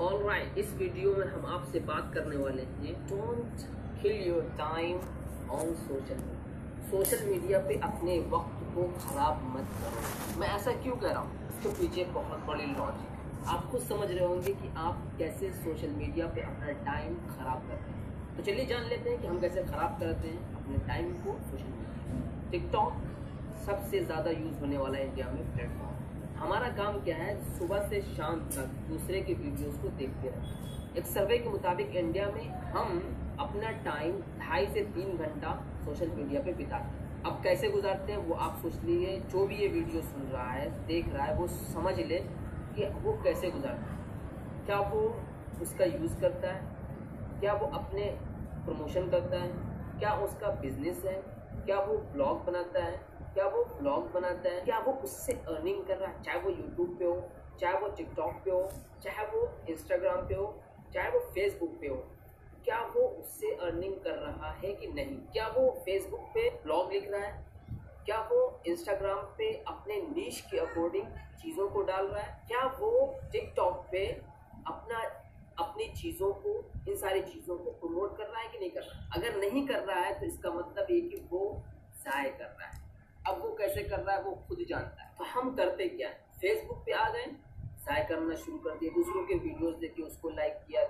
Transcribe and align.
All 0.00 0.22
right 0.22 0.58
इस 0.58 0.72
video 0.78 1.10
में 1.16 1.26
हम 1.26 1.44
आपसे 1.48 1.80
बात 1.80 2.10
करने 2.14 2.36
वाले 2.36 2.62
हैं। 2.62 2.94
Don't 3.08 3.62
kill 4.02 4.26
your 4.26 4.42
time 4.58 4.96
on 5.50 5.72
social 5.76 6.18
social 6.90 7.24
media 7.26 7.58
पे 7.58 7.78
अपने 7.82 8.18
वक्त 8.32 8.58
को 8.74 8.82
खराब 8.98 9.40
मत 9.54 9.70
करो। 9.78 10.40
मैं 10.40 10.48
ऐसा 10.48 10.72
क्यों 10.82 10.96
कह 10.96 11.10
रहा 11.10 11.20
हूँ? 11.20 11.48
इसके 11.48 11.68
पीछे 11.78 12.04
बहुत 12.12 12.44
बड़ी 12.48 12.66
लॉजिक 12.66 13.08
है। 13.10 13.54
आप 13.54 13.70
खुद 13.70 13.80
समझ 13.84 14.10
रहे 14.10 14.26
होंगे 14.26 14.52
कि 14.54 14.72
आप 14.78 15.02
कैसे 15.18 15.50
सोशल 15.54 15.96
मीडिया 15.96 16.26
पे 16.34 16.40
अपना 16.42 16.72
टाइम 16.84 17.16
खराब 17.28 17.66
करते 17.68 17.90
हैं। 17.90 18.36
तो 18.36 18.42
चलिए 18.42 18.66
जान 18.66 18.88
लेते 18.88 19.10
हैं 19.10 19.20
कि 19.20 19.26
हम 19.26 19.40
कैसे 19.40 19.62
खराब 19.64 19.98
करते 20.00 20.28
हैं 20.28 20.54
अपने 20.56 20.86
टाइम 20.88 21.12
को 21.24 21.38
सोशल 21.46 21.72
मीडिया 21.72 22.50
टिकटॉक 22.50 23.02
सबसे 23.66 24.04
ज़्यादा 24.04 24.30
यूज़ 24.32 24.60
होने 24.60 24.78
वाला 24.78 24.98
है 24.98 25.08
इंडिया 25.08 25.30
में 25.30 25.42
प्लेटफॉर्म 25.54 25.94
हमारा 26.36 26.68
काम 26.68 27.00
क्या 27.00 27.16
है? 27.16 27.58
सुबह 27.58 27.88
से 27.88 28.00
शाम 28.00 28.40
तक 28.40 28.66
दूसरे 28.88 29.20
के 29.20 29.34
वीडियोस 29.34 29.78
को 29.78 29.88
देखते 29.88 30.28
रहना। 30.28 30.94
एक 30.98 31.06
सर्वे 31.06 31.38
के 31.38 31.48
मुताबिक 31.48 31.96
इंडिया 31.96 32.26
में 32.26 32.48
हम 32.48 33.16
अपना 33.40 33.70
टाइम 33.70 34.20
ढाई 34.20 34.66
से 34.66 34.80
तीन 34.80 35.16
घंटा 35.16 35.64
सोशल 35.84 36.08
मीडिया 36.08 36.42
पे 36.42 36.52
बिताते 36.52 36.84
हैं। 36.84 37.22
अब 37.22 37.40
कैसे 37.42 37.70
गुजारते 37.70 38.12
हैं, 38.12 38.18
वो 38.18 38.34
आप 38.34 38.58
सोच 38.62 38.74
लीजिए। 38.84 39.20
जो 39.20 39.46
भी 39.46 39.56
ये 39.56 39.68
वीडियो 39.68 40.02
सुन 40.02 40.22
रहा 40.22 40.50
है, 40.50 40.86
देख 40.86 41.08
रहा 41.08 41.26
है, 41.26 41.34
वो 41.34 41.46
समझ 41.46 41.98
ले 41.98 42.18
कि 42.76 42.86
वो 42.86 43.12
कैसे 43.24 43.50
गुजारता 43.50 43.92
है। 43.92 43.98
क्या 44.66 44.80
वो 44.80 45.20
उसका 45.62 45.84
यूज़ 45.84 46.20
करता 46.20 46.52
है? 46.52 46.62
क्या 47.40 47.52
वो 47.52 47.66
अपने 47.66 48.18
प्रमोशन 48.64 49.10
करता 49.10 49.36
है? 49.36 49.48
क्या 49.98 50.12
उसका 50.12 50.48
बिज़नेस 50.48 51.02
है? 51.04 51.22
क्या 51.66 51.80
वो 51.80 51.98
ब्लॉग 51.98 52.44
बनाता 52.44 52.84
है? 52.84 53.15
क्या 53.36 53.46
वो 53.46 53.62
ब्लॉग 53.70 54.12
बनाता 54.12 54.50
है? 54.50 54.60
क्या 54.64 54.78
वो 54.78 54.92
उससे 55.04 55.32
अर्निंग 55.32 55.84
कर 55.86 55.96
रहा 55.96 56.10
है? 56.10 56.22
चाहे 56.22 56.38
वो 56.40 56.50
यूट्यूब 56.50 56.96
पे 56.98 57.04
हो, 57.04 57.16
चाहे 57.60 57.78
वो 57.80 57.88
टिकटॉक 57.96 58.34
पे 58.44 58.50
हो, 58.50 58.68
चाहे 59.02 59.26
वो 59.26 59.40
इंस्टाग्राम 59.70 60.26
पे 60.28 60.34
हो, 60.34 60.46
चाहे 60.94 61.10
वो 61.10 61.18
फेसबुक 61.34 61.74
पे 61.80 61.88
हो, 61.88 61.96
क्या 62.64 62.78
वो 62.94 63.02
उससे 63.20 63.50
अर्निंग 63.56 63.94
कर 64.04 64.14
रहा 64.18 64.52
है 64.52 64.72
कि 64.74 64.86
नहीं? 64.86 65.16
क्या 65.32 65.48
वो 65.48 65.68
फेसबुक 65.84 66.20
पे 66.34 66.48
ब्लॉग 66.62 66.92
लिख 66.92 67.10
रहा 67.10 67.20
है? 67.20 67.44
क्या 68.06 68.20
वो 68.32 68.38
इंस्टाग्राम 68.66 69.20
पे 69.38 69.52
अपने 69.68 70.00
नीच 70.00 70.40
के 70.50 70.58
अकॉर्डिंग 70.58 71.06
चीज़ों 71.42 71.68
को 71.68 71.82
डाल 71.82 72.06
रहा 72.06 72.22
है? 72.22 72.40
क्या 72.48 72.64
वो 72.80 72.90
टिकटॉक 73.32 73.86
पे 73.92 74.06
अपना, 74.66 75.02
अपनी 75.58 75.92
चीज़ों 75.94 76.32
को, 76.32 76.56
इन 76.88 76.96
सारी 76.96 77.22
चीज़ों 77.24 77.58
को 77.58 77.70
प्रमोट 77.80 78.16
कर 78.18 78.24
रहा 78.24 78.40
है 78.40 78.48
कि 78.48 78.58
नहीं 78.58 78.70
कर 78.70 78.80
रहा 78.80 79.14
अगर 79.16 79.36
नहीं 79.36 79.66
कर 79.68 79.80
रहा 79.82 80.00
है 80.00 80.18
तो 80.20 80.26
इसका 80.26 80.50
मतलब 80.50 80.90
ये 80.90 81.00
कि 81.00 81.24
वो 81.30 81.44
ज़ाय 81.96 82.28
कर 82.30 82.44
रहा 82.44 82.66
है। 82.66 82.75
कैसे 83.58 83.82
कर 83.82 84.00
रहा 84.00 84.16
है 84.16 84.22
वो 84.22 84.32
खुद 84.48 84.64
जानता 84.68 85.02
है। 85.02 85.14
तो 85.18 85.24
हम 85.24 85.54
करते 85.54 85.88
क्या? 85.88 86.08
है 86.08 86.24
फेसबुक 86.40 86.82
पे 86.86 86.92
आ 86.92 87.08
गए, 87.10 87.26
साय 87.78 88.04
करना 88.08 88.34
शुरू 88.34 88.58
कर 88.58 88.78
दिए 88.78 88.90
दूसरों 88.90 89.24
के 89.26 89.34
वीडियोस 89.34 89.74
देखे, 89.74 90.02
उसको 90.02 90.30
लाइक 90.30 90.54
किया, 90.68 90.82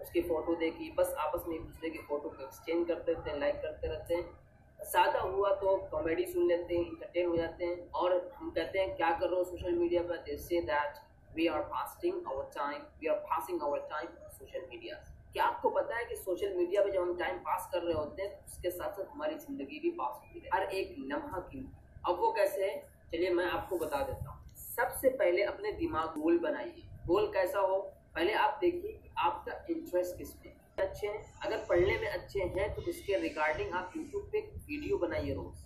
उसके 0.00 0.20
फ़ोटो 0.20 0.54
देखी। 0.54 0.90
बस 0.90 1.14
आपस 1.18 1.44
में 1.48 1.54
एक 1.56 1.62
दूसरे 1.62 1.90
के 1.90 1.98
फ़ोटो 1.98 2.28
को 2.28 2.42
एक्सचेंज 2.42 2.86
करते 2.88 3.12
रहते 3.12 3.30
हैं 3.30 3.38
लाइक 3.38 3.54
करते 3.54 3.88
रहते 3.88 4.14
हैं। 4.14 4.84
सादा 4.84 5.20
हुआ 5.20 5.54
तो 5.54 5.76
कॉमेडी 5.90 6.26
सुन 6.26 6.46
लेते 6.48 6.76
हैं 6.76 6.86
इंटरटेन 6.86 7.28
हो 7.28 7.36
जाते 7.36 7.64
हैं। 7.64 7.90
और 7.90 8.32
हम 8.36 8.50
कहते 8.50 8.78
हैं, 8.78 8.96
क्या 8.96 9.10
कर 9.10 9.26
रहे 9.26 9.36
हो 9.36 9.44
सोशल 9.44 9.72
मीडिया 9.72 10.02
पर? 10.02 10.16
They 10.16 10.60
that 10.60 10.98
we 11.36 11.46
are 11.46 11.62
fasting 11.62 12.26
our 12.26 12.50
time 12.54 12.82
we 13.00 13.06
are 13.06 13.16
passing 13.16 13.62
our 13.62 13.78
time 13.90 14.08
social 14.30 14.66
media 14.70 15.04
क्या 15.32 15.44
आपको 15.44 15.70
पता 15.70 15.96
है 15.96 16.04
कि 16.04 16.16
सोशल 16.16 16.54
मीडिया 16.56 16.82
पे 16.82 16.90
जब 16.90 17.00
हम 17.00 17.16
टाइम 17.16 17.38
पास 17.38 17.68
कर 17.72 17.82
रहे 17.82 17.94
होते 17.94 18.22
हैं, 18.22 18.44
उसके 18.44 18.70
साथ 18.70 18.92
साथ 18.92 19.04
हमारी 19.12 19.34
ज़िंदगी 19.34 19.78
भी 19.80 19.90
पास 19.90 20.14
होती 20.14 20.40
है। 20.40 20.50
हर 20.54 20.62
एक 20.62 20.94
लम्हा 20.98 21.40
की 21.40 21.66
अब 22.06 22.18
वो 22.20 22.32
कैसे 22.32 22.64
है? 22.64 22.78
चलिए 23.12 23.30
मैं 23.30 23.44
आपको 23.44 23.78
बता 23.78 24.02
देता 24.02 24.30
हूँ। 24.30 24.54
सबसे 24.54 25.08
पहले 25.08 25.42
अपने 25.42 25.72
दिमाग 25.72 26.20
गोल 26.20 26.38
बनाइए। 26.38 26.82
गोल 27.06 27.26
कैसा 27.26 27.58
हो? 27.58 27.78
पहले 28.14 28.32
आप 28.32 28.58
देखिए 28.60 28.92
कि 28.92 29.10
आपका 29.18 29.52
इंटरेस्ट 29.70 30.18
किस 30.18 30.32
पे 30.32 30.52
अच्छे 30.78 31.06
हैं? 31.06 31.40
अगर 31.40 31.64
पढ़ने 31.68 31.98
में 31.98 32.08
अच्छे 32.08 32.40
हैं 32.40 32.74
तो 32.74 32.82
उसके 32.82 33.18
रिगार्डिंग 33.18 33.72
आप 33.74 33.92
यूट्यूब 33.96 34.28
पे 34.32 34.40
वीडियो 34.40 34.98
बनाइए 34.98 35.34
रोज। 35.34 35.64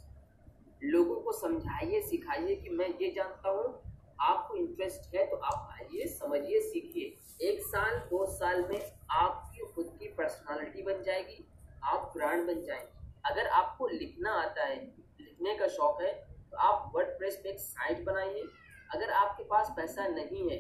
लोगों 0.85 1.20
को 1.20 1.33
समझाइए, 1.33 2.01
सिखाइए 2.02 2.55
कि 2.55 2.68
मैं 2.68 2.89
ये 2.89 3.11
जानता 3.11 3.51
हूँ, 3.51 3.83
आपको 4.20 4.55
इंटरेस्ट 4.55 5.14
है 5.14 5.27
तो 5.27 5.36
आप 5.36 5.68
आइए, 5.73 6.07
समझिए, 6.07 6.61
सीखिए। 6.61 7.48
एक 7.48 7.61
साल, 7.62 7.98
दो 7.98 8.27
साल 8.27 8.64
में 8.68 8.80
आपकी 9.11 9.67
खुद 9.74 9.96
की 9.98 10.08
पर्सनालिटी 10.08 10.83
बन 10.83 11.02
जाएगी, 11.02 11.45
आप 11.85 12.12
ब्रांड 12.17 12.46
बन 12.46 12.62
जाएँगे। 12.62 12.96
अगर 13.24 13.46
आपको 13.46 13.89
लिखना 13.89 14.33
आता 14.33 14.64
है, 14.64 14.77
लिखने 15.20 15.55
का 15.55 15.68
शौक 15.68 16.02
है 16.02 16.27
तो 16.53 16.57
आप 16.59 16.91
वर्ड 16.95 17.09
पे 17.20 17.51
एक 17.51 17.59
साइट 17.61 18.05
बनाइए। 18.05 18.42
अगर 18.91 19.11
आपके 19.13 19.45
पास 19.47 19.73
पैसा 19.77 20.07
नहीं 20.09 20.48
है 20.51 20.59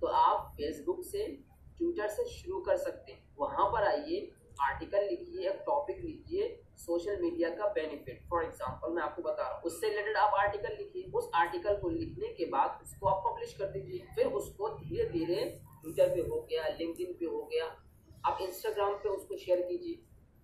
तो 0.00 0.06
आप 0.06 0.52
फेसबुक 0.56 1.02
से 1.04 1.26
ट्विटर 1.78 2.08
से 2.08 2.24
शुरू 2.28 2.60
कर 2.62 2.76
सकते 2.78 3.12
हैं। 3.12 3.22
वहाँ 3.38 3.66
पर 3.72 3.86
आइए 3.86 4.30
आर्टिकल 4.60 5.04
लिखिए, 5.04 5.48
एक 5.48 5.62
टॉपिक 5.66 5.98
लिखिए 5.98 6.46
सोशल 6.76 7.20
मीडिया 7.22 7.48
का 7.50 7.66
बेनिफिट 7.72 8.22
फॉर 8.30 8.44
एग्जांपल 8.44 8.92
मैं 8.92 9.02
आपको 9.02 9.22
बता 9.22 9.42
रहा 9.42 9.52
हूँ, 9.52 9.62
उससे 9.62 9.88
रिलेटेड 9.88 10.16
आप 10.16 10.34
आर्टिकल 10.36 10.76
लिखिए। 10.78 11.10
उस 11.12 11.30
आर्टिकल 11.34 11.76
को 11.76 11.88
लिखने 11.90 12.28
के 12.34 12.44
बाद 12.46 12.80
उसको 12.82 13.08
आप 13.08 13.22
पब्लिश 13.26 13.54
कर 13.54 13.70
दीजिए। 13.70 14.06
फिर 14.14 14.26
उसको 14.32 14.68
धीरे 14.70 15.04
धीरे 15.10 15.44
ट्विटर 15.82 16.14
पे 16.14 16.20
हो 16.20 16.40
गया 16.42 16.66
लिंक्डइन 16.70 17.12
पे 17.12 17.26
हो 17.26 17.42
गया, 17.44 17.64
आप 18.24 18.38
इंस्टाग्राम 18.42 18.94
पे 18.94 19.08
उसको 19.08 19.36
शेयर 19.36 19.60
कीजिए। 19.62 19.98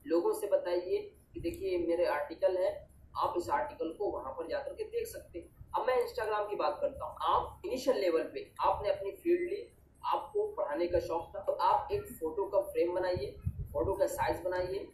लोगों 0.07 0.33
से 0.33 0.47
बताइए 0.49 0.99
कि 1.35 1.41
देखिए, 1.41 1.79
मेरे 1.79 2.05
आर्टिकल 2.09 2.57
है 2.57 2.73
आप 3.17 3.35
इस 3.39 3.49
आर्टिकल 3.51 3.93
को 3.99 4.11
वहाँ 4.11 4.33
पर 4.33 4.49
जाकर 4.49 4.73
के 4.75 4.85
देख 4.85 5.07
सकते 5.07 5.39
हैं। 5.39 5.71
अब 5.77 5.87
मैं 5.87 6.01
इंस्टाग्राम 6.01 6.49
की 6.49 6.57
बात 6.57 6.79
करता 6.81 7.05
हूँ। 7.05 7.17
आप 7.27 7.63
इनिशियल 7.67 7.99
लेवल 7.99 8.23
पे 8.35 8.51
आपने 8.61 8.91
अपनी 8.91 9.11
फ़ील्ड 9.13 9.51
ली, 9.51 9.67
आपको 10.05 10.47
पढ़ाने 10.55 10.87
का 10.87 11.01
शौक 11.01 11.33
था 11.37 11.41
तो 11.41 11.53
आप 11.53 11.89
एक 11.93 12.07
फ़ोटो 12.11 12.45
का 12.45 12.61
फ्रेम 12.63 12.95
बनाइए 12.95 13.35
फ़ोटो 13.73 13.93
का 13.95 14.07
साइज़ 14.07 14.43
बनाइए 14.43 14.89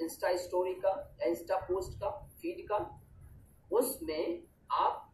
इंस्टा 0.00 0.36
स्टोरी 0.36 0.74
का 0.74 1.16
इंस्टा 1.22 1.56
पोस्ट 1.58 1.98
का 2.00 2.10
फ़ीड 2.40 2.66
का। 2.68 2.78
उसमें 3.72 4.42
आप 4.72 5.12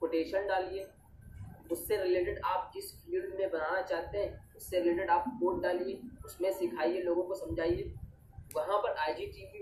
कोटेशन 0.00 0.46
डालिए। 0.46 0.86
उससे 1.72 1.96
रिलेटेड 1.96 2.40
आप 2.44 2.70
जिस 2.74 2.92
फ़ील्ड 2.96 3.34
में 3.34 3.50
बनाना 3.50 3.80
चाहते 3.82 4.18
हैं, 4.18 4.54
उससे 4.56 4.80
रिलेटेड 4.80 5.10
आप 5.10 5.24
कोड 5.40 5.62
डालिए, 5.62 6.00
उसमें 6.24 6.52
सिखाइए, 6.52 7.00
लोगों 7.00 7.22
को 7.22 7.34
समझाइए। 7.34 7.94
वहाँ 8.54 8.78
पर 8.78 8.94
आई 8.96 9.12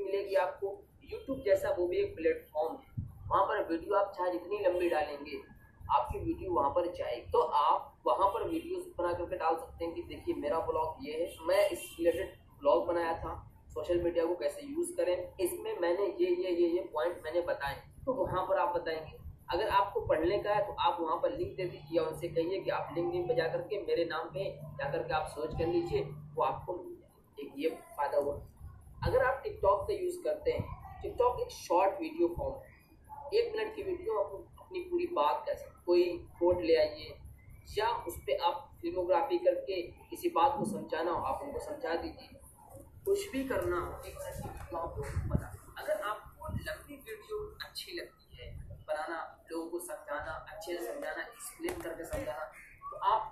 मिलेगी 0.02 0.34
आपको। 0.34 0.68
यूट्यूब 1.12 1.42
जैसा 1.44 1.74
वो 1.78 1.86
भी 1.86 1.96
एक 1.96 2.14
प्लेटफॉर्म 2.16 2.74
है। 2.74 3.04
वहाँ 3.28 3.44
पर 3.44 3.62
वीडियो 3.68 3.94
आप 3.96 4.12
चाहे 4.16 4.30
जितनी 4.32 4.58
लंबी 4.60 4.88
डालेंगे, 4.88 5.40
आपकी 5.90 6.18
वीडियो 6.20 6.52
वहाँ 6.52 6.70
पर 6.70 6.86
जाएगी। 6.94 7.30
तो 7.32 7.40
आप 7.40 7.92
वहाँ 8.06 8.28
पर 8.28 8.48
वीडियो 8.48 8.78
बना 8.98 9.12
करके 9.12 9.36
डाल 9.36 9.56
सकते 9.56 9.84
हैं 9.84 9.94
कि 9.94 10.02
देखिए 10.04 10.34
मेरा 10.36 10.58
ब्लॉग 10.66 11.06
ये 11.06 11.12
है। 11.14 11.46
मैं 11.46 11.68
इस 11.68 11.90
रिलेटेड 11.98 12.34
ब्लॉग 12.60 12.86
बनाया 12.86 13.12
था 13.18 13.34
सोशल 13.68 14.02
मीडिया 14.02 14.24
को 14.26 14.34
कैसे 14.36 14.66
यूज़ 14.66 14.94
करें, 14.96 15.16
इसमें 15.40 15.78
मैंने 15.80 16.06
ये 16.20 16.30
ये 16.32 16.50
ये 16.52 16.68
ये 16.68 16.80
पॉइंट 16.92 17.20
मैंने 17.24 17.40
बताए। 17.42 17.82
तो 18.04 18.12
वहाँ 18.14 18.44
पर 18.48 18.58
आप 18.58 18.74
बताएँगे। 18.76 19.24
अगर 19.52 19.68
आपको 19.70 20.00
पढ़ने 20.06 20.38
का 20.38 20.54
है 20.54 20.66
तो 20.66 20.72
आप 20.80 21.00
वहाँ 21.00 21.16
पर 21.16 21.36
लिंक 21.36 21.56
दे 21.56 21.64
दीजिए 21.64 21.98
या 21.98 22.04
उनसे 22.04 22.28
कहिए 22.28 22.60
कि 22.60 22.70
आप 22.70 22.94
लिंक 22.94 23.28
पे 23.28 23.34
जा 23.34 23.46
करके 23.48 23.80
मेरे 23.82 24.04
नाम 24.04 24.28
पे 24.28 24.50
जा 24.78 24.90
करके 24.92 25.14
आप 25.14 25.26
सर्च 25.28 25.58
कर 25.58 25.66
लीजिए, 25.66 26.02
वो 26.34 26.42
आपको 26.44 26.72
मिल 26.74 26.94
जाए 26.94 27.44
एक 27.44 27.52
ये 27.56 27.68
फ़ायदा 27.96 28.18
हुआ। 28.18 28.34
अगर 29.02 29.24
आप 29.24 29.40
टिकटॉक 29.44 29.86
का 29.88 29.94
यूज़ 29.94 30.18
करते 30.24 30.50
हैं 30.50 30.75
टिकटॉक 31.02 31.40
एक 31.40 31.50
शॉर्ट 31.52 32.00
वीडियो 32.00 32.28
फॉर्म 32.36 32.54
है। 32.56 32.74
एक 33.34 33.52
मिनट 33.56 33.74
की 33.76 33.82
वीडियो 33.82 34.18
आप 34.20 34.32
अपनी 34.60 34.80
पूरी 34.90 35.06
बात 35.14 35.44
कह 35.46 35.54
सकते 35.54 35.84
कोई 35.86 36.04
कोट 36.38 36.60
ले 36.62 36.76
आइए, 36.76 37.14
या 37.78 37.88
उस 38.08 38.16
पर 38.20 38.42
आप 38.44 38.56
फिल्मोग्राफी 38.80 39.38
करके 39.38 39.80
किसी 40.10 40.28
बात 40.30 40.58
को 40.58 40.64
समझाना 40.66 41.10
हो, 41.10 41.20
आप 41.22 41.42
उनको 41.42 41.60
समझा 41.60 41.94
दीजिए। 41.96 42.28
कुछ 43.06 43.30
भी 43.32 43.44
करना 43.48 43.78
हो, 43.78 43.90
एक 44.06 44.14
मिनट 44.16 44.36
की 44.36 44.48
वीडियो 44.48 44.78
आपको 44.78 45.02
बता 45.28 45.46
अगर 45.78 45.96
आपको 46.02 46.48
लंबी 46.48 46.96
वीडियो 46.96 47.36
अच्छी 47.66 47.92
लगती 47.98 48.36
है, 48.36 48.46
बनाना, 48.88 49.18
लोगों 49.50 49.68
को 49.70 49.78
समझाना, 49.86 50.32
अच्छे 50.52 50.70
से 50.72 50.80
समझाना 50.86 51.22
एक्सप्लेन 51.22 51.80
करके 51.80 52.04
समझाना 52.06 52.44
तो 52.90 52.96
आप 53.06 53.22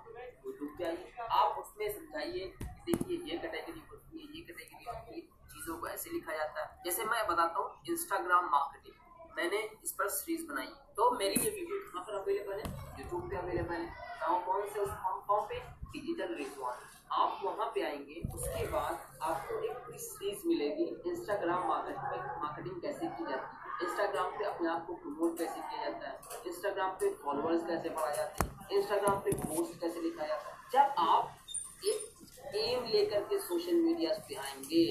यूट्यूब 0.45 0.69
पे 0.77 0.83
आइए। 0.85 1.27
आप 1.31 1.57
उसमें 1.59 1.87
समझाइए 1.91 2.43
देखिए 2.85 3.17
ये 3.31 3.37
कैटेगरी 3.37 3.81
होती 3.91 4.17
है 4.17 4.23
ये 4.35 4.41
कैटेगरी 4.41 4.85
होती 4.85 5.11
है 5.13 5.21
चीज़ों 5.47 5.75
को 5.75 5.83
ऐसे 5.95 6.09
लिखा 6.09 6.33
जाता 6.33 6.61
है। 6.61 6.81
जैसे 6.85 7.05
मैं 7.05 7.27
बताता 7.27 7.59
हूँ 7.59 7.81
इंस्टाग्राम 7.89 8.49
मार्केटिंग 8.51 9.33
मैंने 9.37 9.57
इस 9.83 9.91
पर 9.91 10.07
सीरीज़ 10.07 10.47
बनाई। 10.47 10.67
तो 10.97 11.09
मेरी 11.11 11.41
ये 11.41 11.49
वीडियो 11.49 11.77
कहाँ 11.91 12.03
पर 12.03 12.13
अवेलेबल 12.13 12.53
है? 12.53 12.99
यूट्यूब 12.99 13.29
पे 13.29 13.37
अवेलेबल 13.37 13.73
है। 13.73 14.19
कहाँ 14.19 14.43
कौन 14.45 14.67
से 14.69 14.79
उस 14.79 14.89
फॉर्म 15.27 15.45
पे? 15.45 15.59
डिजिटल 15.91 16.33
रिजवान 16.35 16.77
आप 17.11 17.41
वहाँ 17.43 17.71
पे 17.75 17.81
आएँगे, 17.81 18.21
उसके 18.35 18.65
बाद 18.67 19.19
आपको 19.21 19.59
एक 19.63 19.99
सीरीज़ 19.99 20.47
मिलेगी? 20.47 20.83
इंस्टाग्राम 21.09 21.67
मार्केटिंग 21.67 22.41
मार्केटिंग 22.43 22.81
कैसे 22.81 23.07
की 23.07 23.23
जाती 23.23 23.57
है? 23.57 23.89
इंस्टाग्राम 23.89 24.31
पे 24.31 24.45
अपने 24.45 24.69
आप 24.69 24.85
को 24.87 24.93
प्रमोट 24.93 25.37
कैसे 25.37 25.61
किया 25.61 25.89
जाता 25.89 26.07
है? 26.07 26.41
इंस्टाग्राम 26.47 26.91
पे 26.91 27.13
फॉलोअर्स 27.13 27.65
कैसे 27.67 27.89
बढ़ा 27.89 28.11
जाते 28.11 28.43
हैं? 28.43 28.67
इंस्टाग्राम 28.71 29.19
पे 29.19 29.31
पोस्ट 29.45 29.79
कैसे 29.81 30.01
लिखा 30.01 30.27
जाता 30.27 30.49
है? 30.49 30.55
जब 30.71 30.95
आप 30.99 31.37
एक 31.85 32.55
एम 32.55 32.83
लेकर 32.85 33.23
के 33.23 33.39
सोशल 33.39 33.75
मीडिया 33.75 34.17
पे 34.29 34.35
आएँगे 34.35 34.83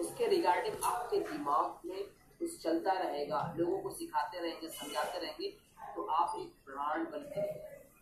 उसके 0.00 0.26
रिगार्डिंग 0.28 0.84
आपके 0.84 1.18
दिमाग 1.22 1.88
में 1.88 2.02
कुछ 2.38 2.62
चलता 2.62 2.92
रहेगा, 2.92 3.40
लोगों 3.58 3.78
को 3.80 3.90
सिखाते 3.92 4.40
रहेंगे, 4.40 4.68
समझाते 4.70 5.18
रहेंगे 5.18 5.48
तो 5.94 6.02
आप 6.12 6.34
एक 6.38 6.52
ब्रांड 6.66 7.08
बनते 7.10 7.40
हैं। 7.40 7.54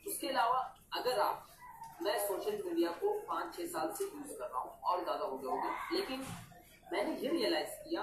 उसके 0.06 0.28
अलावा 0.28 0.58
अगर 0.92 1.18
आप, 1.20 1.46
मैं 2.02 2.18
सोशल 2.26 2.62
मीडिया 2.64 2.90
को 3.00 3.12
पाँच 3.28 3.54
छः 3.56 3.66
साल 3.68 3.92
से 3.92 4.04
यूज़ 4.06 4.38
कर 4.38 4.44
रहा 4.44 4.60
हूँ, 4.60 4.72
और 4.82 5.02
ज़्यादा 5.04 5.24
हो 5.24 5.36
गया 5.38 5.50
होगा, 5.50 5.70
लेकिन 5.92 6.24
मैंने 6.92 7.16
ये 7.16 7.28
रियलाइज़ 7.30 7.74
किया, 7.84 8.02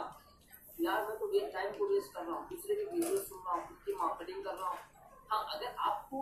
यार 0.81 0.99
मैं 1.07 1.17
तो 1.17 1.27
वेस्ट 1.31 1.53
टाइम 1.53 1.71
को 1.77 1.87
वेस्ट 1.87 2.13
कर 2.13 2.23
रहा 2.23 2.35
हूँ, 2.35 2.47
दूसरे 2.49 2.75
की 2.75 2.85
वीडियो 2.85 3.17
सुन 3.17 3.43
रहा 3.45 3.55
हूँ 3.55 3.67
खुद 3.67 3.77
की 3.85 3.93
मार्केटिंग 3.97 4.43
कर 4.45 4.53
रहा 4.53 4.69
हूँ। 4.69 4.79
हाँ 5.31 5.43
अगर 5.55 5.75
आपको 5.89 6.19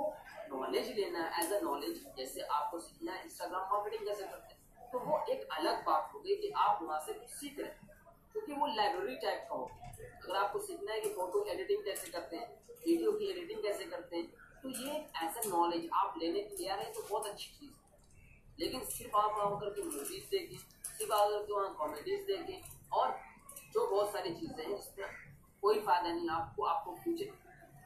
नॉलेज 0.49 0.89
लेना 0.97 1.19
है 1.19 1.43
एज 1.43 1.53
अ 1.53 1.59
नॉलेज 1.61 1.93
जैसे 2.17 2.41
आपको 2.41 2.79
सीखना 2.79 3.11
है 3.13 3.23
इंस्टाग्राम 3.23 3.63
मार्केटिंग 3.71 4.07
कैसे 4.07 4.23
करते 4.23 4.53
हैं 4.53 4.89
तो 4.91 4.99
वो 4.99 5.15
एक 5.29 5.47
अलग 5.51 5.75
बात 5.85 5.98
कि 6.35 6.49
आप 6.57 6.79
वहाँ 6.83 6.99
से 6.99 7.13
कुछ 7.13 7.29
सीख 7.29 7.59
रहे 7.59 7.67
हैं। 7.67 7.87
क्योंकि 8.33 8.53
वो 8.53 8.67
लाइब्रेरी 8.67 9.15
टाइप 9.15 9.45
का 9.49 9.55
हो। 9.55 9.69
अगर 10.23 10.35
आपको 10.35 10.59
सीखना 10.59 10.91
है 10.91 11.01
कि 11.01 11.09
फ़ोटो 11.09 11.43
एडिटिंग 11.45 11.83
कैसे 11.83 12.11
करते 12.11 12.35
हैं 12.35 12.47
वीडियो 12.87 13.11
की 13.11 13.29
एडिटिंग 13.31 13.63
कैसे 13.63 13.85
करते 13.85 14.17
हैं 14.17 14.27
तो 14.63 14.69
ये 14.69 14.91
ऐसा 15.23 15.41
नॉलेज 15.47 15.89
आप 15.93 16.13
लेने 16.17 16.39
के 16.39 16.55
लिए 16.55 16.69
आ 16.69 16.75
रहे 16.75 16.85
हैं 16.85 16.93
तो 16.93 17.01
बहुत 17.09 17.27
अच्छी 17.27 17.49
चीज़ 17.49 17.71
है। 17.71 17.77
लेकिन 18.59 18.83
सिर्फ़ 18.85 19.15
आप 19.17 19.35
वहाँ 19.37 19.59
करके 19.59 19.81
मूवीज़ 19.81 20.29
देखें, 20.31 20.57
सिर्फ़ 20.97 21.13
आप 21.13 21.29
करके 21.29 21.53
वहाँ 21.53 21.73
कॉमेडीज 21.75 22.25
देखें, 22.25 22.61
और 22.91 23.17
जो 23.73 23.87
बहुत 23.87 24.11
सारी 24.13 24.33
चीज़ें 24.33 24.65
हैं 24.65 24.77
इसमें 24.77 25.07
कोई 25.61 25.79
फ़ायदा 25.79 26.11
नहीं, 26.13 26.29
आपको 26.29 26.63
आपको 26.63 26.95
फ्यूचर 26.95 27.25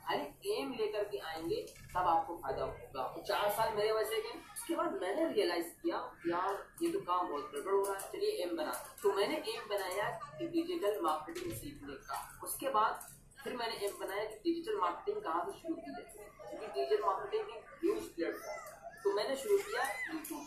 खाली 0.08 0.54
एम 0.54 0.72
लेकर 0.74 1.04
के 1.04 1.18
आएँगे, 1.18 1.56
तब 1.92 1.98
आपको 1.98 2.36
फ़ायदा 2.38 2.64
होगा। 2.64 3.04
तो 3.08 3.22
चार 3.22 3.50
साल 3.50 3.74
मेरे 3.74 3.92
वैसे 3.92 4.22
गए 4.22 4.40
उसके 4.54 4.76
बाद 4.76 4.94
मैंने 5.02 5.34
रियलाइज़ 5.34 5.68
किया, 5.84 5.98
यार, 6.28 6.68
ये 6.84 6.92
तो 6.92 7.00
काम 7.00 7.28
बहुत 7.30 7.52
गड़बड़ 7.56 7.74
हो 7.74 7.84
रहा 7.84 7.94
है, 7.94 8.12
चलिए 8.12 8.30
एम 8.30 8.56
बना। 8.58 8.72
तो 9.04 9.14
मैंने 9.14 9.36
एम 9.36 9.70
बनाया 9.70 10.10
कि 10.40 10.48
डिजिटल 10.48 11.02
मार्केटिंग 11.02 11.54
सीखने 11.54 11.94
का। 11.94 12.40
उसके 12.44 12.70
बाद 12.70 13.08
फिर 13.44 13.56
मैंने 13.58 13.86
एम 13.86 13.98
बनाया 14.00 14.26
कि 14.26 14.36
डिजिटल 14.36 14.80
मार्केटिंग 14.80 15.24
कहाँ 15.24 15.46
से 15.46 15.60
शुरू 15.60 15.76
की 15.76 15.92
जाए। 15.92 16.30
क्योंकि 16.50 16.68
डिजिटल 16.68 17.06
मार्केटिंग 17.06 17.58
एक 17.58 17.66
ह्यूज 17.84 18.04
प्लेटफॉर्म 18.04 19.02
तो 19.04 19.14
मैंने 19.14 19.36
शुरू 19.36 19.58
किया 19.58 19.84
यूट्यूब 20.14 20.46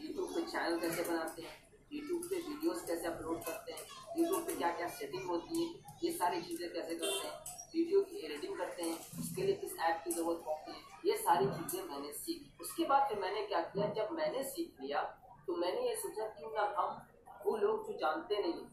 यूट्यूब 0.00 0.34
पे 0.34 0.42
चैनल 0.42 0.80
कैसे 0.80 1.02
बनाते 1.02 1.42
हैं? 1.42 1.56
यूट्यूब 1.92 2.22
पे 2.22 2.36
वीडियोस 2.36 2.84
कैसे 2.86 3.06
अपलोड 3.06 3.44
करते 3.44 3.72
हैं? 3.72 3.80
यूट्यूब 4.18 4.46
पे 4.46 4.54
क्या 4.54 4.70
क्या 4.70 4.88
सेटिंग 4.88 5.24
होती 5.24 5.62
है? 5.62 5.96
ये 6.04 6.12
सारी 6.12 6.42
चीज़ें 6.42 6.72
कैसे 6.72 6.94
करते 6.94 7.28
हैं? 7.28 7.57
वीडियो 7.74 8.00
की 8.02 8.24
एडिटिंग 8.26 8.56
करते 8.58 8.82
हैं, 8.82 8.98
उसके 9.20 9.42
लिए 9.42 9.54
किस 9.56 9.76
ऐप 9.80 10.00
की 10.04 10.10
ज़रूरत 10.10 10.42
पड़ती 10.46 10.72
है, 10.72 10.78
ये 11.06 11.16
सारी 11.18 11.46
चीज़ें 11.48 11.88
मैंने 11.88 12.12
सीखी। 12.14 12.50
उसके 12.60 12.84
बाद 12.88 13.08
फिर 13.08 13.18
मैंने 13.20 13.42
क्या 13.46 13.60
किया, 13.62 13.88
जब 13.94 14.12
मैंने 14.12 14.42
सीख 14.50 14.80
लिया 14.82 15.02
तो 15.46 15.56
मैंने 15.56 15.88
ये 15.88 15.94
सोचा 15.96 16.26
कि 16.28 16.46
ना, 16.46 16.62
हम 16.78 16.88
वो 17.46 17.56
लोग 17.56 17.86
जो 17.86 17.98
जानते 17.98 18.38
नहीं, 18.38 18.66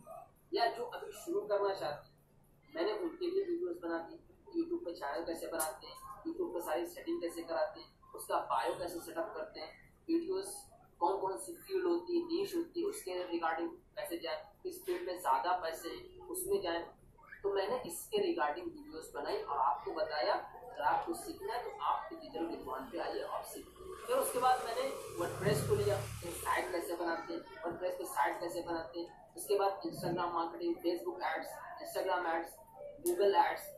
या 0.54 0.66
जो 0.76 0.84
अभी 0.86 1.12
शुरू 1.16 1.42
करना 1.48 1.74
चाहते 1.74 2.10
हैं, 2.10 2.14
मैंने 2.74 2.98
उनके 3.00 3.26
लिए 3.26 3.44
वीडियोस 3.46 3.78
बना 3.84 3.98
दी 4.08 4.20
यूट्यूब 4.58 4.84
पर 4.86 4.94
चैनल 4.96 5.26
कैसे 5.26 5.48
बनाते 5.48 5.88
हैं 5.88 5.96
यूट्यूब 6.28 6.54
पर 6.54 6.62
सारी 6.62 6.86
सेटिंग 6.88 7.22
कैसे 7.22 7.42
कराते 7.44 7.80
हैं, 7.80 7.90
उसका 8.16 8.40
बायो 8.52 8.74
कैसे 8.80 9.00
सेटअप 9.02 9.34
करते 9.38 9.60
हैं 9.60 9.70
वीडियोस 10.10 10.54
कौन 11.00 11.18
कौन 11.22 11.38
सी 11.38 11.54
फ़ील्ड 11.56 11.86
होती 11.86 12.18
है 12.18 12.26
नीच 12.26 12.56
होती 12.56 12.82
है 12.82 12.88
उसके 12.88 13.24
रिगार्डिंग 13.32 13.70
कैसे 13.96 14.18
जाए, 14.18 14.44
किस 14.64 14.84
फ़ील्ड 14.86 15.08
में 15.08 15.20
ज़्यादा 15.20 15.52
पैसे 15.64 15.90
उसमें 16.30 16.62
जाए 16.62 16.86
तो 17.46 17.52
मैंने 17.54 17.76
इसके 17.88 18.18
रिगार्डिंग 18.22 18.68
वीडियोस 18.68 19.12
बनाई 19.16 19.36
और 19.38 19.58
आपको 19.62 19.92
बताया, 19.96 20.34
अगर 20.34 20.84
आपको 20.84 21.14
सीखना 21.16 21.54
है 21.54 21.64
तो 21.64 21.72
आप 21.90 22.08
डिजिटल 22.12 22.46
विद्वान 22.46 22.88
पे 22.92 23.00
आइए 23.00 23.22
और 23.22 23.44
सीखिए 23.50 24.06
फिर 24.08 24.16
उसके 24.18 24.40
बाद 24.40 24.64
मैंने 24.66 24.88
वर्डप्रेस 25.20 25.62
को 25.68 25.76
लिया 25.76 25.98
तो 26.22 26.32
साइट 26.38 26.72
कैसे 26.72 26.96
बनाते 26.96 27.34
हैं 27.34 27.42
वर्डप्रेस 27.66 27.94
पे 28.00 28.06
साइट 28.06 28.40
कैसे 28.40 28.62
बनाते 28.62 29.00
हैं, 29.00 29.08
उसके 29.38 29.58
बाद 29.60 29.82
Instagram 29.86 30.34
marketing 30.34 30.76
Facebook 30.84 31.22
ads 31.26 31.54
Instagram 31.82 32.28
ads 32.34 32.58
Google 33.06 33.36
ads 33.44 33.70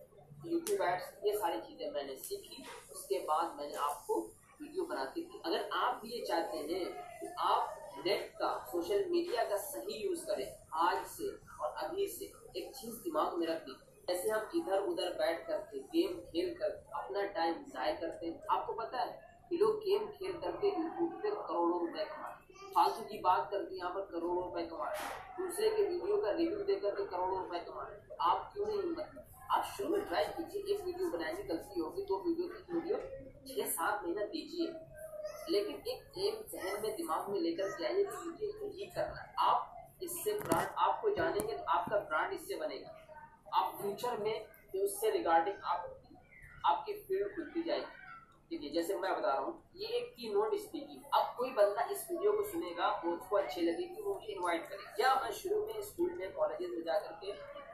YouTube 0.45 0.81
ads 0.83 1.11
ये 1.25 1.37
सारी 1.37 1.59
चीज़ें 1.67 1.91
मैंने 1.91 2.15
सीखी। 2.23 2.63
उसके 2.91 3.19
बाद 3.27 3.55
मैंने 3.59 3.75
आपको 3.89 4.19
वीडियो 4.61 4.85
बनाती 4.85 5.21
थी। 5.23 5.41
अगर 5.45 5.69
आप 5.75 5.99
भी 6.03 6.09
ये 6.11 6.25
चाहते 6.25 6.57
हैं 6.57 6.85
कि 7.19 7.33
आप 7.49 7.86
नेट 7.97 8.31
का 8.39 8.49
सोशल 8.71 9.05
मीडिया 9.11 9.43
का 9.43 9.57
सही 9.59 9.95
यूज़ 9.97 10.25
करें, 10.25 10.47
आज 10.75 11.05
से 11.07 11.27
और 11.61 11.73
अभी 11.83 12.07
से। 12.09 12.25
एक 12.57 12.71
चीज़ 12.75 12.95
दिमाग 13.03 13.37
में 13.39 13.45
रखनी 13.47 13.73
जैसे 14.07 14.29
हम 14.29 14.49
इधर 14.55 14.79
उधर 14.89 15.13
बैठ 15.13 15.47
करके 15.47 15.79
गेम 15.93 16.19
खेल 16.25 16.53
कर 16.59 16.69
अपना 16.95 17.23
टाइम 17.33 17.53
ज़ाय 17.73 17.93
करते 18.01 18.25
हैं, 18.25 18.41
आपको 18.51 18.73
पता 18.73 18.99
है 18.99 19.25
कि 19.49 19.57
लोग 19.57 19.79
गेम 19.79 20.05
खेल 20.09 20.33
करके 20.41 20.67
यूट्यूब 20.69 21.19
पे 21.23 21.29
करोड़ों 21.31 21.79
रुपए 21.79 22.05
कमाते 22.05 22.71
फालतू 22.75 23.03
की 23.09 23.19
बात 23.21 23.49
करके 23.51 23.77
यहाँ 23.77 23.91
पर 23.93 24.01
करोड़ों 24.11 24.43
रुपए 24.43 24.63
कमा 24.67 24.89
रहे 24.89 25.43
दूसरे 25.43 25.69
के 25.69 25.83
वीडियो 25.83 26.17
का 26.21 26.31
रिव्यू 26.33 26.63
दे 26.63 26.75
करके 26.81 27.05
करोड़ों 27.07 27.39
रुपए 27.39 27.59
कमा 27.69 27.83
रहे 27.83 28.15
आप 28.29 28.51
क्यों 28.53 28.65
नहीं 28.67 28.81
हिम्मत 28.81 29.23
आप 29.51 29.63
शुरू 29.75 29.89
में 29.89 30.01
ट्राई 30.07 30.25
कीजिए, 30.27 30.61
एक 30.73 30.81
वीडियो 30.85 31.09
बनाएँगे, 31.09 31.43
गलती 31.43 31.79
होगी, 31.79 32.01
दो 32.03 32.17
वीडियो 32.23 32.47
की 32.47 32.73
वीडियो 32.73 32.97
छः 33.47 33.69
सात 33.71 34.03
महीना 34.03 34.25
दीजिए। 34.25 34.67
लेकिन 35.49 35.75
एक 35.87 36.17
एम 36.19 36.41
जहन 36.51 36.81
में, 36.81 36.95
दिमाग 36.95 37.29
में 37.29 37.39
लेकर 37.39 37.69
के 37.77 37.85
आइए 37.85 38.03
कि 38.03 38.17
मुझे 38.25 38.45
यही 38.45 38.85
करना 38.87 39.21
है। 39.21 39.33
आप 39.49 39.99
इससे 40.03 40.33
ब्रांड 40.39 40.67
आपको 40.79 41.09
जानेंगे 41.15 41.53
तो 41.53 41.63
आपका 41.65 41.97
ब्रांड 41.99 42.33
इससे 42.33 42.55
बनेगा। 42.55 42.95
आप 43.53 43.77
फ्यूचर 43.81 44.17
में 44.17 44.45
जो 44.73 44.83
उससे 44.85 45.09
रिगार्डिंग 45.11 45.55
आप, 45.63 45.93
आपकी 46.65 46.93
फ़ील्ड 46.93 47.35
खुलती 47.35 47.63
जाएगी। 47.63 47.95
देखिए, 48.51 48.69
जैसे 48.71 48.95
मैं 48.95 49.11
बता 49.11 49.27
रहा 49.27 49.41
हूँ, 49.41 49.63
ये 49.75 49.87
एक 49.97 50.13
की 50.15 50.33
नोट 50.33 50.55
स्पीकिंग 50.57 51.01
अब 51.13 51.33
कोई 51.37 51.49
बंदा 51.51 51.87
इस 51.91 52.05
वीडियो 52.11 52.31
को 52.31 52.43
सुनेगा 52.51 52.89
वो 53.05 53.11
उसको 53.11 53.35
अच्छी 53.37 53.61
लगेगी 53.61 54.01
वो 54.01 54.13
मुझे 54.13 54.33
इन्वाइट 54.33 54.69
करे। 54.69 55.03
या 55.03 55.13
मैं 55.23 55.31
शुरू 55.33 55.65
में 55.65 55.81
स्कूल 55.83 56.13
में 56.19 56.31
कॉलेजेस 56.33 56.69
में 56.69 56.83
जा 56.83 56.99
करके 56.99 57.31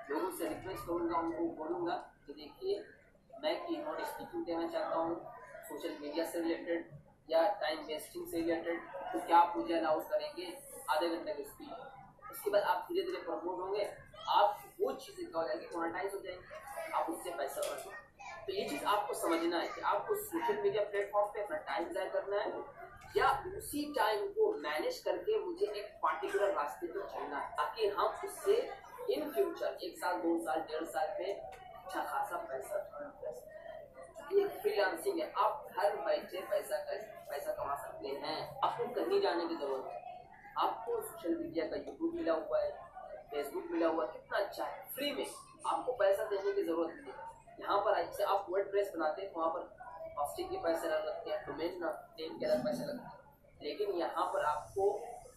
लोगों 0.10 0.32
से 0.38 0.48
रिक्वेस्ट 0.48 0.86
करूँगा, 0.88 1.20
उनको 1.20 1.44
बोलूँगा, 1.58 1.96
कि 2.28 2.34
देखिए, 2.34 2.84
मैं 3.44 3.56
की 3.66 3.78
नोट 3.78 4.02
स्पीकिंग 4.04 4.46
देना 4.46 4.68
चाहता 4.68 4.96
हूँ 4.96 5.16
सोशल 5.70 5.98
मीडिया 6.02 6.26
से 6.26 6.42
रिलेटेड 6.42 6.92
या 7.30 7.48
टाइम 7.62 7.80
वेस्टिंग 7.88 8.28
से 8.28 8.38
रिलेटेड 8.38 8.80
तो 9.14 9.20
क्या 9.28 9.38
आप 9.38 9.58
मुझे 9.58 9.74
अलाउ 9.78 10.00
करेंगे? 10.10 10.48
आधे 10.90 11.10
घंटे 11.10 11.34
की 11.34 11.44
स्पीच 11.44 12.32
उसके 12.32 12.50
बाद 12.52 12.64
आप 12.64 12.88
धीरे 12.90 13.06
धीरे 13.06 13.22
प्रमोट 13.24 13.60
होंगे। 13.60 13.90
आप 14.30 14.64
वो 14.82 14.92
चीज़ें 14.94 15.26
क्या 15.26 15.42
हो 15.42 15.48
जाएगी 15.48 15.76
मोनेटाइज 15.76 16.14
हो 16.14 16.20
जाएँगी। 16.20 16.92
आप 16.94 17.10
उससे 17.10 17.30
पैसा 17.38 17.62
अर्न 17.70 18.02
तो 18.46 18.54
ये 18.54 18.68
चीज़ 18.70 18.84
आपको 18.86 19.14
समझना 19.14 19.60
है 19.60 19.68
कि 19.68 19.82
आपको 19.82 20.16
सोशल 20.16 20.62
मीडिया 20.62 20.84
प्लेटफॉर्म 20.86 21.28
पे 21.34 21.42
अपना 21.44 21.58
टाइम 21.68 21.90
ज़ाय 21.94 22.10
करना 22.10 22.40
है 22.40 22.50
या 23.18 23.30
उसी 23.58 23.84
टाइम 23.96 24.28
को 24.36 24.52
मैनेज 24.62 24.98
करके 25.06 25.40
मुझे 25.40 25.66
एक 25.66 25.94
पार्टिकुलर 26.04 26.54
रास्ते 26.54 26.88
पर 26.88 27.08
चलना 27.10 27.40
है, 27.40 27.52
ताकि 27.58 27.88
हम 27.88 28.20
उससे 28.26 28.56
इन 29.14 29.30
फ्यूचर 29.32 29.78
एक 29.84 29.98
साल, 29.98 30.18
दो 30.18 30.38
साल, 30.46 30.60
डेढ़ 30.62 30.84
साल 30.86 31.08
में 31.20 31.34
अच्छा 31.36 32.04
खासा 32.04 32.38
पैसा 32.50 32.76
अर्न 32.76 33.10
कर 33.22 33.43
ये 34.34 34.48
फ्रीलांसिंग 34.62 35.20
है 35.20 35.32
आप 35.38 35.68
घर 35.72 35.96
बैठे 36.06 36.42
पैसा 36.52 36.78
पैसा 37.30 37.52
कमा 37.54 37.76
सकते 37.82 38.08
हैं। 38.24 38.38
आपको 38.64 38.86
कहीं 38.96 39.22
जाने 39.22 39.48
की 39.48 39.56
ज़रूरत 39.56 39.86
है 39.88 40.02
आपको 40.64 41.02
सोशल 41.02 41.36
मीडिया 41.38 41.66
का 41.68 41.76
यूट्यूब 41.78 42.16
मिला 42.16 42.34
हुआ 42.34 42.60
है 42.60 42.72
फेसबुक 43.32 43.68
मिला 43.72 43.88
हुआ 43.88 44.06
है, 44.06 44.12
कितना 44.12 44.38
अच्छा 44.38 44.66
है। 44.66 44.86
फ्री 44.96 45.12
में 45.12 45.26
आपको 45.68 45.92
पैसा 46.00 46.26
देने 46.26 46.52
की 46.52 46.64
ज़रूरत 46.64 46.96
नहीं 46.96 47.12
है। 47.12 47.32
यहाँ 47.60 47.80
पर 47.86 48.04
जैसे 48.04 48.24
आप 48.24 48.46
वर्ड 48.50 48.70
प्रेस 48.72 48.92
बनाते 48.96 49.22
हैं 49.22 49.32
वहाँ 49.38 49.50
पर 49.50 49.62
हॉस्टिंग 50.18 50.50
के 50.50 50.58
पैसे 50.64 50.88
अलग 50.88 51.06
लगते 51.06 51.30
हैं 51.32 51.40
डोमेन 51.48 51.80
नेम 51.84 52.38
के 52.40 52.46
अलग 52.46 52.66
पैसे 52.66 52.86
लगते 52.86 53.08
हैं। 53.08 53.22
लेकिन 53.64 53.96
यहाँ 54.00 54.26
पर 54.34 54.46
आपको 54.46 54.92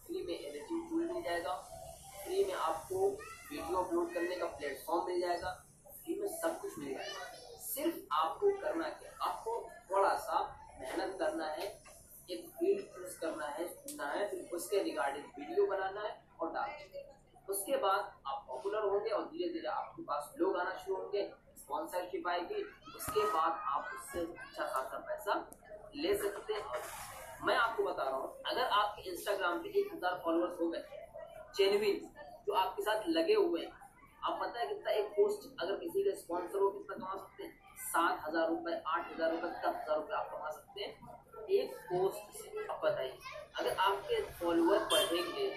फ्री 0.05 0.23
में 0.27 0.33
एडिटिंग 0.33 0.89
टूल 0.89 1.11
मिल 1.13 1.23
जाएगा। 1.23 1.53
फ्री 2.23 2.43
में 2.45 2.53
आपको 2.53 3.09
वीडियो 3.09 3.83
अपलोड 3.83 4.13
करने 4.13 4.35
का 4.35 4.45
प्लेटफॉर्म 4.57 5.05
मिल 5.07 5.21
जाएगा। 5.21 5.51
फ्री 5.87 6.19
में 6.21 6.27
सब 6.37 6.59
कुछ 6.61 6.77
मिल 6.79 6.93
जाएगा 6.93 7.35
सिर्फ़ 7.67 7.97
आपको 8.15 8.49
करना 8.61 8.87
क्या 8.91 9.11
आपको 9.23 9.51
थोड़ा 9.91 10.13
सा 10.19 10.39
मेहनत 10.79 11.15
करना 11.19 11.45
है 11.47 11.65
एक 12.29 12.47
फ़ील्ड 12.49 12.85
चूज़ 12.93 13.19
करना 13.19 13.45
है 13.47 13.67
सुनना 13.67 14.05
है 14.11 14.27
फिर 14.29 14.55
उसके 14.55 14.81
रिगार्डिंग 14.83 15.25
वीडियो 15.39 15.65
बनाना 15.67 16.01
है 16.01 16.15
और 16.39 16.51
डालना 16.53 16.97
है 16.97 17.05
उसके 17.49 17.77
बाद 17.77 18.11
आप 18.27 18.45
पॉपुलर 18.47 18.83
होंगे 18.83 19.09
और 19.09 19.25
धीरे 19.25 19.49
धीरे 19.53 19.67
आपके 19.69 20.03
पास 20.03 20.33
लोग 20.39 20.57
आना 20.57 20.73
शुरू 20.77 20.95
होंगे 20.95 21.23
स्पॉन्सरशिप 21.57 22.27
आएगी 22.27 22.63
उसके 22.95 23.25
बाद 23.33 23.61
आप 23.75 23.91
उससे 23.95 24.19
अच्छा 24.19 24.65
खासा 24.65 24.97
पैसा 25.07 25.33
ले 25.97 26.15
सकते 26.17 26.53
हैं। 26.53 27.45
मैं 27.45 27.55
आपको 27.55 27.83
बता 27.83 28.03
रहा 28.03 28.15
हूँ, 28.15 28.33
अगर 28.45 28.63
आपके 28.73 29.09
इंस्टाग्राम 29.09 29.59
पे 29.63 29.69
एक 29.79 29.93
हज़ार 29.93 30.21
फॉलोअर्स 30.23 30.59
हो 30.59 30.69
गए 30.69 30.83
जेनविन 31.57 31.99
जो 32.47 32.53
आपके 32.55 32.81
साथ 32.83 33.07
लगे 33.09 33.33
हुए 33.35 33.61
हैं, 33.61 33.71
आप 34.23 34.39
पता 34.41 34.59
है 34.59 34.67
कितना 34.67 34.91
एक 34.91 35.07
पोस्ट 35.11 35.61
अगर 35.61 35.75
किसी 35.77 36.03
का 36.03 36.15
स्पॉन्सर 36.17 36.59
हो, 36.59 36.69
कितना 36.69 36.95
कमा 36.95 37.15
सकते 37.15 37.43
हैं? 37.43 37.51
सात 37.83 38.19
हज़ार 38.27 38.47
रुपए, 38.49 38.81
आठ 38.87 39.11
हज़ार 39.11 39.31
रुपए, 39.31 39.47
दस 39.47 39.65
हज़ार 39.65 39.97
रुपए 39.97 40.13
आप 40.15 40.29
कमा 40.31 40.49
सकते 40.51 40.83
हैं। 40.83 40.91
एक 41.51 41.75
पोस्ट 41.83 42.37
से 42.37 42.65
आप 42.65 42.81
बताइए, 42.83 43.17
अगर 43.59 43.75
आपके 43.79 44.21
फॉलोअर 44.39 44.79
बढ़ेंगे, 44.85 45.49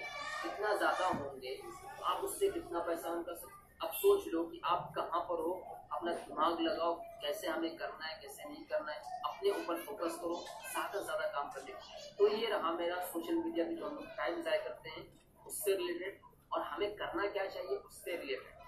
कितना 0.43 0.73
ज़्यादा 0.75 1.07
होंगे 1.07 1.55
तो 1.55 2.03
आप 2.03 2.23
उससे 2.23 2.49
कितना 2.51 2.79
पैसा 2.81 3.09
अर्न 3.09 3.23
कर 3.23 3.35
सकते 3.35 3.70
अब 3.83 3.91
सोच 3.91 4.27
लो 4.27 4.43
कि 4.43 4.61
आप 4.65 4.91
कहाँ 4.95 5.19
पर 5.21 5.41
हो, 5.41 5.53
अपना 5.91 6.11
दिमाग 6.13 6.59
लगाओ, 6.61 6.93
कैसे 7.21 7.47
हमें 7.47 7.75
करना 7.77 8.05
है, 8.05 8.19
कैसे 8.21 8.49
नहीं 8.49 8.63
करना 8.65 8.91
है, 8.91 8.99
अपने 9.25 9.49
ऊपर 9.51 9.81
फोकस 9.81 10.17
करो 10.21 10.35
ज़्यादा 10.71 10.99
ज़्यादा 10.99 11.27
काम 11.27 11.49
कर 11.49 11.61
करने 11.61 12.15
तो 12.17 12.27
ये 12.27 12.47
रहा 12.47 12.71
मेरा 12.71 12.99
सोशल 13.05 13.35
मीडिया 13.35 13.65
पे 13.65 13.75
जो 13.75 13.87
हम 13.87 13.95
लोग 13.95 14.05
टाइम 14.17 14.41
ज़ाय 14.41 14.57
करते 14.57 14.89
हैं, 14.89 15.05
उससे 15.47 15.75
रिलेटेड 15.75 16.19
और 16.53 16.61
हमें 16.61 16.95
करना 16.95 17.27
क्या 17.27 17.45
चाहिए, 17.47 17.77
उससे 17.77 18.15
रिलेटेड 18.15 18.59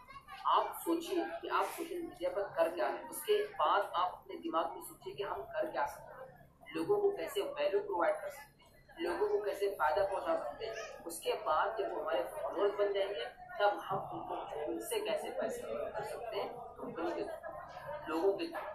आप 0.47 0.79
सोचिए 0.85 1.25
कि 1.41 1.47
आप 1.47 1.65
सोशल 1.65 2.01
मीडिया 2.01 2.29
पर 2.29 2.43
कर 2.55 2.69
क्या 2.69 2.87
हैं। 2.87 3.09
उसके 3.09 3.37
बाद 3.53 3.91
आप 3.95 4.11
अपने 4.13 4.35
दिमाग 4.37 4.71
में 4.71 4.81
सोचिए 4.81 5.13
कि 5.13 5.23
हम 5.23 5.41
कर 5.53 5.69
क्या 5.71 5.85
सकते 5.85 6.23
हैं। 6.23 6.75
लोगों 6.75 6.97
को 7.01 7.09
कैसे 7.17 7.41
वैल्यू 7.41 7.79
प्रोवाइड 7.79 8.15
कर 8.15 8.29
सकते 8.29 8.63
हैं, 8.63 9.03
लोगों 9.03 9.27
को 9.29 9.39
कैसे 9.45 9.69
फ़ायदा 9.69 10.03
पहुँचा 10.03 10.35
सकते 10.35 10.65
हैं। 10.65 11.03
उसके 11.05 11.33
बाद 11.45 11.77
जब 11.79 11.93
हमारे 11.99 12.23
फॉलोअर्स 12.33 12.73
बन 12.73 12.93
जाएँगे 12.93 13.25
तब 13.59 13.79
हम 13.79 13.97
उनको 14.13 14.35
उनसे 14.65 14.99
कैसे 14.99 15.29
पैसे 15.31 15.61
कर 15.61 16.03
सकते 16.03 16.37
हैं? 16.37 16.47
कंपनी 16.79 17.11
के 17.11 17.23
लोगों 18.09 18.33
के 18.33 18.47
थ्रू। 18.47 18.71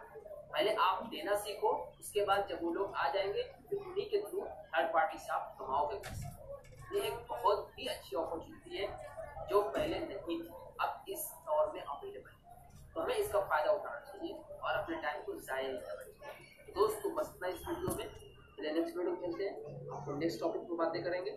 पहले 0.53 0.75
आप 0.81 1.03
देना 1.07 1.35
सीखो, 1.37 1.71
उसके 2.01 2.25
बाद 2.25 2.47
जब 2.49 2.63
वो 2.63 2.73
लोग 2.75 2.95
आ 2.95 3.09
जाएँगे 3.13 3.43
तो 3.43 3.77
उन्हीं 3.79 4.07
के 4.11 4.21
थ्रू 4.21 4.45
थर्ड 4.75 4.93
पार्टी 4.93 5.19
से 5.19 5.33
आप 5.33 5.57
कमाओगे 5.61 5.99
पैसे। 5.99 6.97
ये 6.97 7.07
एक 7.07 7.27
बहुत 7.29 7.73
ही 7.79 7.87
अच्छी 7.87 8.17
अपॉर्चुनिटी 8.17 8.77
है, 8.77 8.87
जो 9.51 9.61
पहले 9.63 9.99
नहीं 9.99 10.19
थी। 10.19 10.39
अब 10.81 11.05
इस 11.09 11.27
दौर 11.47 11.73
में 11.75 11.81
अवेलेबल 11.83 12.31
है। 12.31 12.93
तो 12.95 13.01
हमें 13.01 13.17
इसका 13.17 13.41
फ़ायदा 13.41 13.73
उठाना 13.73 14.01
चाहिए 14.01 14.33
और 14.33 14.75
अपने 14.75 14.97
टाइम 15.03 15.23
को 15.23 15.35
ज़ाया 15.35 15.69
नहीं 15.69 15.81
करना 15.81 16.03
चाहिए। 16.03 16.75
दोस्तों, 16.75 17.15
बस 17.15 17.33
इतना 17.37 17.49
इस 17.49 17.69
वीडियो 17.69 17.95
में। 17.97 18.29
नेक्स्ट 18.61 18.97
वीडियो 18.97 19.13
में 19.13 19.21
चलते 19.21 19.45
हैं। 19.45 19.97
आपको 19.97 20.13
नेक्स्ट 20.13 20.41
टॉपिक 20.41 20.63
पर 20.63 20.75
बातें 20.77 21.03
करेंगे। 21.05 21.31